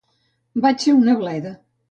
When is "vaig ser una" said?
0.65-1.17